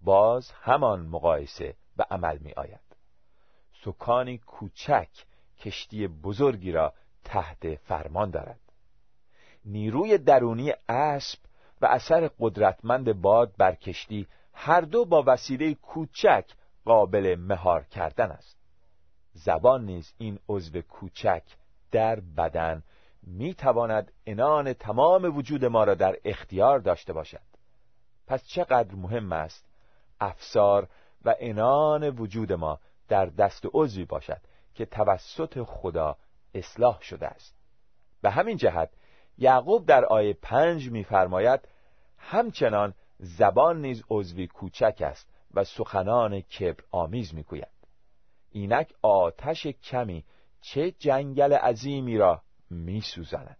باز 0.00 0.50
همان 0.50 1.06
مقایسه 1.06 1.74
به 1.96 2.04
عمل 2.10 2.38
می 2.38 2.52
آید 2.52 2.86
سکانی 3.84 4.38
کوچک 4.38 5.08
کشتی 5.58 6.06
بزرگی 6.08 6.72
را 6.72 6.92
تحت 7.24 7.74
فرمان 7.74 8.30
دارد. 8.30 8.60
نیروی 9.66 10.18
درونی 10.18 10.72
اسب 10.88 11.38
و 11.80 11.86
اثر 11.86 12.30
قدرتمند 12.40 13.12
باد 13.12 13.56
بر 13.56 13.74
کشتی 13.74 14.26
هر 14.54 14.80
دو 14.80 15.04
با 15.04 15.24
وسیله 15.26 15.74
کوچک 15.74 16.44
قابل 16.84 17.36
مهار 17.38 17.84
کردن 17.84 18.30
است. 18.30 18.56
زبان 19.32 19.84
نیز 19.84 20.14
این 20.18 20.38
عضو 20.48 20.80
کوچک 20.80 21.42
در 21.92 22.20
بدن 22.20 22.82
می 23.22 23.54
تواند 23.54 24.12
انان 24.26 24.72
تمام 24.72 25.36
وجود 25.36 25.64
ما 25.64 25.84
را 25.84 25.94
در 25.94 26.16
اختیار 26.24 26.78
داشته 26.78 27.12
باشد. 27.12 27.42
پس 28.26 28.44
چقدر 28.44 28.94
مهم 28.94 29.32
است 29.32 29.66
افسار 30.20 30.88
و 31.24 31.34
انان 31.38 32.08
وجود 32.08 32.52
ما 32.52 32.80
در 33.08 33.26
دست 33.26 33.64
عضوی 33.74 34.04
باشد 34.04 34.40
که 34.74 34.86
توسط 34.86 35.62
خدا 35.62 36.16
اصلاح 36.54 37.00
شده 37.00 37.26
است. 37.26 37.56
به 38.22 38.30
همین 38.30 38.56
جهت 38.56 38.90
یعقوب 39.38 39.86
در 39.86 40.04
آیه 40.04 40.32
پنج 40.42 40.90
می‌فرماید 40.90 41.68
همچنان 42.18 42.94
زبان 43.18 43.80
نیز 43.80 44.02
عضوی 44.10 44.46
کوچک 44.46 45.02
است 45.06 45.28
و 45.54 45.64
سخنان 45.64 46.40
کبر 46.40 46.84
آمیز 46.90 47.34
می‌گوید. 47.34 47.76
اینک 48.50 48.92
آتش 49.02 49.66
کمی 49.66 50.24
چه 50.60 50.90
جنگل 50.90 51.52
عظیمی 51.52 52.18
را 52.18 52.42
میسوزاند. 52.70 53.58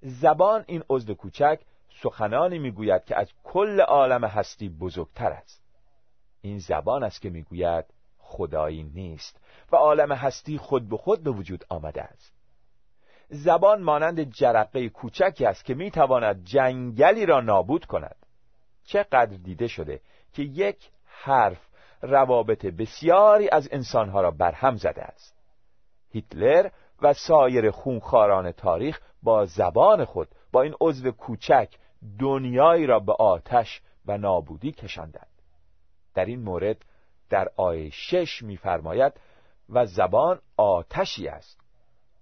زبان 0.00 0.64
این 0.66 0.84
عضو 0.90 1.14
کوچک 1.14 1.60
سخنانی 2.02 2.58
می‌گوید 2.58 3.04
که 3.04 3.16
از 3.16 3.32
کل 3.44 3.80
عالم 3.80 4.24
هستی 4.24 4.68
بزرگتر 4.68 5.32
است. 5.32 5.64
این 6.40 6.58
زبان 6.58 7.04
است 7.04 7.20
که 7.20 7.30
می‌گوید 7.30 7.84
خدایی 8.18 8.82
نیست 8.82 9.40
و 9.72 9.76
عالم 9.76 10.12
هستی 10.12 10.58
خود 10.58 10.88
به 10.88 10.96
خود 10.96 11.22
به 11.22 11.30
وجود 11.30 11.64
آمده 11.68 12.02
است. 12.02 12.41
زبان 13.34 13.82
مانند 13.82 14.22
جرقه 14.22 14.88
کوچکی 14.88 15.46
است 15.46 15.64
که 15.64 15.74
می‌تواند 15.74 16.44
جنگلی 16.44 17.26
را 17.26 17.40
نابود 17.40 17.84
کند. 17.84 18.16
چقدر 18.84 19.24
دیده 19.24 19.66
شده 19.66 20.00
که 20.32 20.42
یک 20.42 20.90
حرف 21.04 21.68
روابط 22.02 22.66
بسیاری 22.66 23.48
از 23.50 23.68
انسانها 23.72 24.20
را 24.20 24.30
برهم 24.30 24.76
زده 24.76 25.02
است. 25.02 25.42
هیتلر 26.10 26.70
و 27.02 27.12
سایر 27.12 27.70
خونخواران 27.70 28.52
تاریخ 28.52 29.00
با 29.22 29.46
زبان 29.46 30.04
خود 30.04 30.28
با 30.52 30.62
این 30.62 30.74
عضو 30.80 31.10
کوچک 31.10 31.74
دنیایی 32.18 32.86
را 32.86 33.00
به 33.00 33.12
آتش 33.12 33.82
و 34.06 34.18
نابودی 34.18 34.72
کشاندند. 34.72 35.42
در 36.14 36.24
این 36.24 36.42
مورد 36.42 36.84
در 37.30 37.48
آیه 37.56 37.90
شش 37.90 38.42
می‌فرماید 38.42 39.12
و 39.68 39.86
زبان 39.86 40.40
آتشی 40.56 41.28
است. 41.28 41.61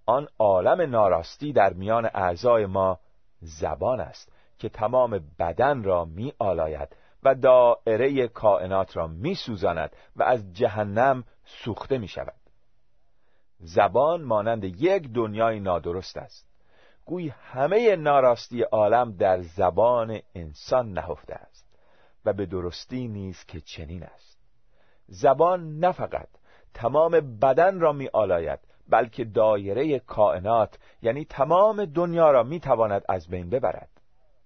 آن 0.05 0.27
عالم 0.39 0.81
ناراستی 0.81 1.53
در 1.53 1.73
میان 1.73 2.05
اعضای 2.05 2.65
ما 2.65 2.99
زبان 3.39 3.99
است 3.99 4.31
که 4.57 4.69
تمام 4.69 5.19
بدن 5.39 5.83
را 5.83 6.05
می 6.05 6.33
آلاید 6.39 6.95
و 7.23 7.35
دائره 7.35 8.27
کائنات 8.27 8.97
را 8.97 9.07
می 9.07 9.35
سوزاند 9.35 9.95
و 10.15 10.23
از 10.23 10.53
جهنم 10.53 11.23
سوخته 11.45 11.97
می 11.97 12.07
شود 12.07 12.41
زبان 13.59 14.21
مانند 14.21 14.63
یک 14.63 15.13
دنیای 15.13 15.59
نادرست 15.59 16.17
است. 16.17 16.47
گویی 17.05 17.29
همه 17.29 17.95
ناراستی 17.95 18.61
عالم 18.61 19.11
در 19.11 19.41
زبان 19.41 20.19
انسان 20.35 20.91
نهفته 20.91 21.33
است 21.33 21.65
و 22.25 22.33
به 22.33 22.45
درستی 22.45 23.07
نیست 23.07 23.47
که 23.47 23.61
چنین 23.61 24.03
است. 24.03 24.39
زبان 25.07 25.79
نه 25.79 25.91
فقط 25.91 26.27
تمام 26.73 27.39
بدن 27.41 27.79
را 27.79 27.93
می 27.93 28.09
آلاید 28.13 28.59
بلکه 28.91 29.25
دایره 29.25 29.99
کائنات 29.99 30.79
یعنی 31.01 31.25
تمام 31.25 31.85
دنیا 31.85 32.31
را 32.31 32.43
می 32.43 32.59
تواند 32.59 33.03
از 33.09 33.27
بین 33.27 33.49
ببرد. 33.49 33.89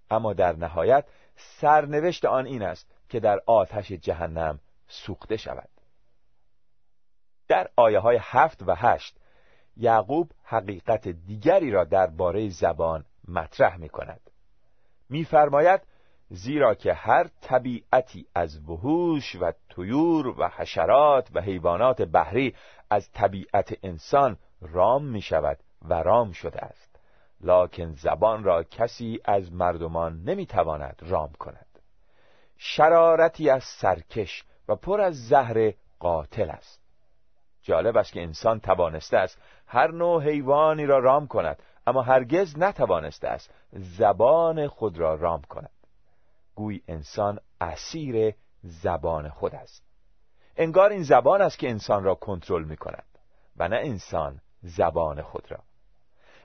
اما 0.10 0.34
در 0.34 0.56
نهایت 0.56 1.06
سرنوشت 1.36 2.26
آن 2.26 2.46
این 2.46 2.64
است 2.64 2.92
که 3.10 3.20
در 3.20 3.42
آتش 3.46 3.92
جهنم 3.92 4.60
سوخته 4.88 5.38
شود. 5.38 5.70
در 7.48 7.70
آیه 7.76 8.00
های 8.00 8.20
هفت 8.22 8.64
و 8.64 8.76
هشت 8.76 9.18
یعقوب 9.78 10.32
حقیقت 10.44 11.08
دیگری 11.08 11.72
را 11.72 11.84
درباره 11.84 12.50
زبان 12.50 13.06
مطرح 13.28 13.78
می 13.78 13.90
کند 13.90 14.22
میفرماید 15.10 15.82
زیرا 16.30 16.76
که 16.76 16.94
هر 16.94 17.28
طبیعتی 17.42 18.28
از 18.36 18.70
وحوش 18.70 19.36
و 19.36 19.52
طیور 19.76 20.28
و 20.28 20.50
حشرات 20.56 21.30
و 21.34 21.42
حیوانات 21.42 22.02
بحری 22.02 22.56
از 22.90 23.12
طبیعت 23.12 23.78
انسان 23.84 24.38
رام 24.62 25.06
می 25.06 25.22
شود 25.22 25.58
و 25.82 25.94
رام 25.94 26.32
شده 26.32 26.60
است. 26.60 27.00
لکن 27.42 27.94
زبان 27.94 28.44
را 28.44 28.64
کسی 28.64 29.20
از 29.26 29.54
مردمان 29.54 30.24
نمی 30.24 30.46
تواند 30.46 31.00
رام 31.02 31.32
کند. 31.40 31.80
شرارتی 32.58 33.50
از 33.50 33.64
سرکش 33.64 34.44
و 34.68 34.76
پر 34.76 35.02
از 35.02 35.28
زهر 35.28 35.74
قاتل 36.00 36.50
است. 36.50 36.82
جالب 37.62 37.98
است 37.98 38.12
که 38.12 38.22
انسان 38.22 38.60
توانسته 38.60 39.18
است 39.18 39.42
هر 39.68 39.92
نوع 39.92 40.24
حیوانی 40.24 40.86
را 40.86 41.00
رام 41.00 41.28
کند 41.28 41.64
اما 41.88 42.02
هرگز 42.02 42.60
نتوانسته 42.60 43.28
است 43.28 43.54
زبان 43.72 44.68
خود 44.68 44.98
را 44.98 45.16
رام 45.16 45.42
کند. 45.42 45.70
گوی 46.56 46.82
انسان 46.88 47.40
اسیر 47.62 48.36
زبان 48.64 49.30
خود 49.30 49.56
است. 49.56 49.84
انگار 50.56 50.90
این 50.90 51.04
زبان 51.04 51.42
است 51.42 51.60
که 51.60 51.70
انسان 51.70 52.04
را 52.04 52.16
کنترل 52.16 52.64
می 52.64 52.78
کند 52.78 53.20
و 53.58 53.68
نه 53.68 53.76
انسان 53.76 54.42
زبان 54.62 55.22
خود 55.22 55.52
را. 55.52 55.60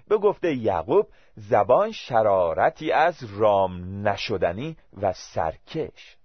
به 0.09 0.19
گفته 0.19 0.55
یعقوب 0.55 1.09
زبان 1.37 1.93
شرارتی 1.93 2.93
از 2.93 3.25
رام 3.25 4.09
نشدنی 4.09 4.77
و 5.03 5.13
سرکش. 5.13 6.17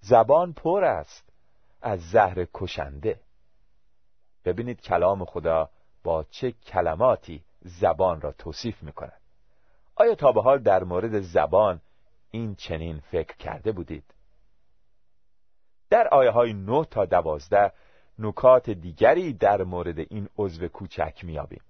زبان 0.00 0.52
پر 0.52 0.84
است 0.84 1.32
از 1.82 2.00
زهر 2.10 2.46
کشنده. 2.54 3.20
ببینید 4.44 4.80
کلام 4.80 5.24
خدا 5.24 5.70
با 6.04 6.24
چه 6.30 6.52
کلماتی 6.52 7.44
زبان 7.62 8.20
را 8.20 8.32
توصیف 8.32 8.82
می 8.82 8.92
کند 8.92 9.20
آیا 9.94 10.14
تا 10.14 10.32
به 10.32 10.42
حال 10.42 10.58
در 10.58 10.84
مورد 10.84 11.20
زبان 11.20 11.80
این 12.30 12.54
چنین 12.54 13.00
فکر 13.00 13.36
کرده 13.36 13.72
بودید. 13.72 14.14
در 15.90 16.08
آیه 16.08 16.30
های 16.30 16.52
9 16.52 16.84
تا 16.84 17.04
دوازده 17.04 17.72
نکات 18.18 18.70
دیگری 18.70 19.32
در 19.32 19.62
مورد 19.62 19.98
این 19.98 20.28
عضو 20.38 20.68
کوچک 20.68 21.20
میابیم 21.22 21.62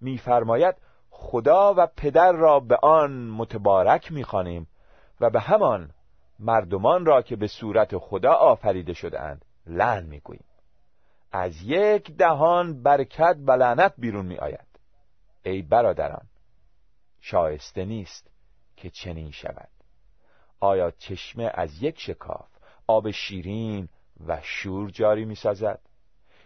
میفرماید 0.00 0.74
خدا 1.10 1.74
و 1.76 1.86
پدر 1.96 2.32
را 2.32 2.60
به 2.60 2.76
آن 2.76 3.10
متبارک 3.30 4.12
می‌خوانیم 4.12 4.66
و 5.20 5.30
به 5.30 5.40
همان 5.40 5.90
مردمان 6.38 7.06
را 7.06 7.22
که 7.22 7.36
به 7.36 7.46
صورت 7.46 7.98
خدا 7.98 8.32
آفریده 8.32 8.92
شدهاند 8.92 9.44
لعن 9.66 10.06
می‌گوییم. 10.06 10.44
از 11.32 11.62
یک 11.62 12.16
دهان 12.16 12.82
برکت 12.82 13.36
و 13.46 13.52
لعنت 13.52 13.94
بیرون 13.98 14.26
می 14.26 14.38
آید 14.38 14.66
ای 15.42 15.62
برادران 15.62 16.26
شایسته 17.20 17.84
نیست 17.84 18.30
که 18.76 18.90
چنین 18.90 19.30
شود. 19.30 19.68
آیا 20.60 20.90
چشمه 20.90 21.50
از 21.54 21.82
یک 21.82 22.00
شکاف 22.00 22.48
آب 22.86 23.10
شیرین 23.10 23.88
و 24.26 24.40
شور 24.42 24.90
جاری 24.90 25.24
می 25.24 25.34
سازد؟ 25.34 25.80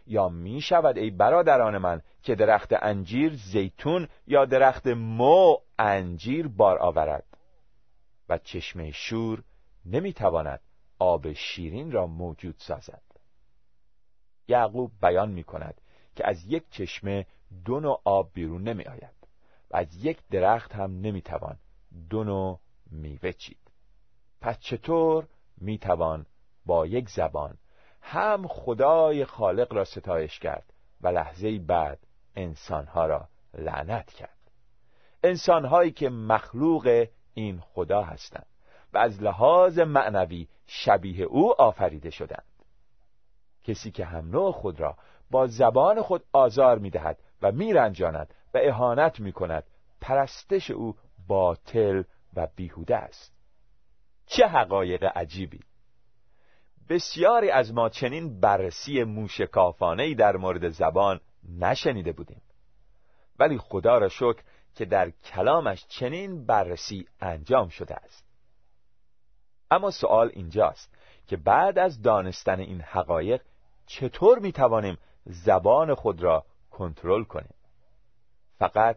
یا 0.06 0.28
می 0.28 0.60
شود 0.60 0.98
ای 0.98 1.10
برادران 1.10 1.78
من 1.78 2.02
که 2.22 2.34
درخت 2.34 2.72
انجیر 2.72 3.34
زیتون 3.34 4.08
یا 4.26 4.44
درخت 4.44 4.86
مو 4.86 5.56
انجیر 5.78 6.48
بار 6.48 6.78
آورد 6.78 7.24
و 8.28 8.38
چشمه 8.38 8.90
شور 8.90 9.42
نمی 9.86 10.12
تواند 10.12 10.60
آب 10.98 11.32
شیرین 11.32 11.92
را 11.92 12.06
موجود 12.06 12.54
سازد 12.58 13.02
یعقوب 14.48 14.92
بیان 15.02 15.30
می 15.30 15.44
کند 15.44 15.80
که 16.16 16.28
از 16.28 16.44
یک 16.46 16.70
چشمه 16.70 17.26
دو 17.64 17.80
نوع 17.80 18.00
آب 18.04 18.30
بیرون 18.34 18.62
نمی 18.62 18.84
آید 18.84 19.14
و 19.70 19.76
از 19.76 20.04
یک 20.04 20.18
درخت 20.30 20.72
هم 20.72 21.00
نمی 21.00 21.22
توان 21.22 21.58
دو 22.10 22.24
نوع 22.24 22.60
میوه 22.90 23.32
چید 23.32 23.63
پس 24.44 24.58
چطور 24.58 25.26
می 25.58 25.78
توان 25.78 26.26
با 26.66 26.86
یک 26.86 27.10
زبان 27.10 27.58
هم 28.02 28.46
خدای 28.48 29.24
خالق 29.24 29.72
را 29.72 29.84
ستایش 29.84 30.38
کرد 30.38 30.72
و 31.00 31.08
لحظه 31.08 31.58
بعد 31.58 31.98
انسانها 32.36 33.06
را 33.06 33.28
لعنت 33.54 34.12
کرد. 34.12 34.38
انسانهایی 35.22 35.90
که 35.90 36.08
مخلوق 36.08 37.06
این 37.34 37.60
خدا 37.60 38.02
هستند 38.02 38.46
و 38.92 38.98
از 38.98 39.22
لحاظ 39.22 39.78
معنوی 39.78 40.48
شبیه 40.66 41.24
او 41.24 41.60
آفریده 41.60 42.10
شدند. 42.10 42.44
کسی 43.62 43.90
که 43.90 44.04
هم 44.04 44.30
نوع 44.30 44.52
خود 44.52 44.80
را 44.80 44.96
با 45.30 45.46
زبان 45.46 46.02
خود 46.02 46.24
آزار 46.32 46.78
می‌دهد 46.78 47.18
و 47.42 47.52
میرنجاند 47.52 48.34
و 48.54 48.58
اهانت 48.62 49.20
می‌کند 49.20 49.64
پرستش 50.00 50.70
او 50.70 50.96
باطل 51.28 52.02
و 52.36 52.48
بیهوده 52.56 52.96
است. 52.96 53.33
چه 54.26 54.46
حقایق 54.46 55.04
عجیبی. 55.04 55.60
بسیاری 56.88 57.50
از 57.50 57.74
ما 57.74 57.88
چنین 57.88 58.40
بررسی 58.40 59.04
موشکافانهی 59.04 60.14
در 60.14 60.36
مورد 60.36 60.68
زبان 60.68 61.20
نشنیده 61.58 62.12
بودیم. 62.12 62.42
ولی 63.38 63.58
خدا 63.58 63.98
را 63.98 64.08
شکر 64.08 64.42
که 64.74 64.84
در 64.84 65.10
کلامش 65.10 65.86
چنین 65.88 66.46
بررسی 66.46 67.06
انجام 67.20 67.68
شده 67.68 67.94
است. 67.94 68.24
اما 69.70 69.90
سوال 69.90 70.30
اینجاست 70.34 70.94
که 71.26 71.36
بعد 71.36 71.78
از 71.78 72.02
دانستن 72.02 72.60
این 72.60 72.80
حقایق 72.80 73.42
چطور 73.86 74.38
می 74.38 74.52
توانیم 74.52 74.98
زبان 75.26 75.94
خود 75.94 76.22
را 76.22 76.44
کنترل 76.70 77.24
کنیم؟ 77.24 77.54
فقط 78.58 78.96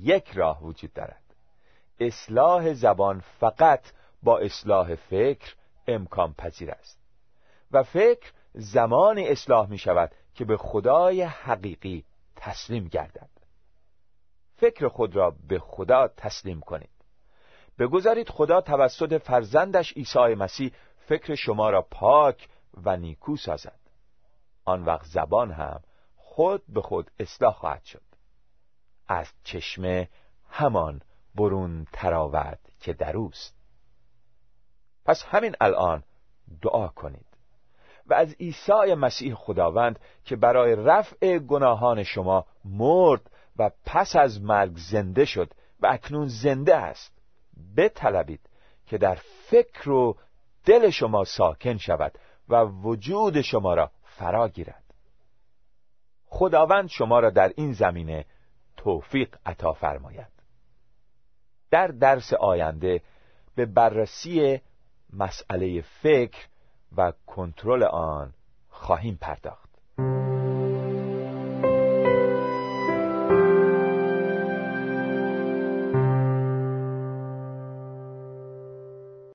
یک 0.00 0.30
راه 0.34 0.64
وجود 0.64 0.92
دارد. 0.92 1.22
اصلاح 2.00 2.72
زبان 2.72 3.20
فقط 3.20 3.80
با 4.22 4.38
اصلاح 4.38 4.94
فکر 4.94 5.54
امکان 5.86 6.34
پذیر 6.34 6.70
است. 6.70 6.98
و 7.72 7.82
فکر 7.82 8.32
زمان 8.54 9.18
اصلاح 9.18 9.68
می 9.70 9.78
شود 9.78 10.12
که 10.34 10.44
به 10.44 10.56
خدای 10.56 11.22
حقیقی 11.22 12.04
تسلیم 12.36 12.88
گردد. 12.88 13.30
فکر 14.56 14.88
خود 14.88 15.16
را 15.16 15.36
به 15.48 15.58
خدا 15.58 16.08
تسلیم 16.08 16.60
کنید. 16.60 16.90
بگذارید 17.78 18.28
خدا 18.28 18.60
توسط 18.60 19.22
فرزندش 19.22 19.92
عیسی 19.92 20.34
مسیح 20.34 20.72
فکر 20.96 21.34
شما 21.34 21.70
را 21.70 21.82
پاک 21.82 22.48
و 22.84 22.96
نیکو 22.96 23.36
سازد. 23.36 23.80
آن 24.64 24.84
وقت 24.84 25.06
زبان 25.06 25.50
هم 25.50 25.80
خود 26.16 26.62
به 26.68 26.82
خود 26.82 27.10
اصلاح 27.18 27.54
خواهد 27.54 27.84
شد. 27.84 28.02
از 29.08 29.32
چشمه 29.44 30.08
همان 30.48 31.00
برون 31.34 31.86
تراود 31.92 32.58
که 32.80 32.92
دروست 32.92 33.57
پس 35.08 35.24
همین 35.24 35.54
الان 35.60 36.02
دعا 36.62 36.88
کنید. 36.88 37.26
و 38.06 38.14
از 38.14 38.34
عیسی 38.40 38.94
مسیح 38.94 39.34
خداوند 39.34 39.98
که 40.24 40.36
برای 40.36 40.76
رفع 40.76 41.38
گناهان 41.38 42.02
شما 42.02 42.46
مرد 42.64 43.30
و 43.56 43.70
پس 43.86 44.16
از 44.16 44.42
مرگ 44.42 44.72
زنده 44.76 45.24
شد 45.24 45.50
و 45.80 45.86
اکنون 45.86 46.26
زنده 46.26 46.76
است 46.76 47.12
بطلبید 47.76 48.40
که 48.86 48.98
در 48.98 49.18
فکر 49.50 49.90
و 49.90 50.16
دل 50.64 50.90
شما 50.90 51.24
ساکن 51.24 51.76
شود 51.76 52.18
و 52.48 52.64
وجود 52.64 53.40
شما 53.40 53.74
را 53.74 53.90
فرا 54.02 54.48
گیرد. 54.48 54.84
خداوند 56.26 56.88
شما 56.88 57.20
را 57.20 57.30
در 57.30 57.52
این 57.56 57.72
زمینه 57.72 58.24
توفیق 58.76 59.36
عطا 59.46 59.72
فرماید. 59.72 60.32
در 61.70 61.86
درس 61.86 62.32
آینده 62.32 63.02
به 63.54 63.66
بررسی 63.66 64.60
مسئله 65.12 65.80
فکر 65.80 66.48
و 66.96 67.12
کنترل 67.26 67.82
آن 67.82 68.34
خواهیم 68.68 69.18
پرداخت. 69.20 69.67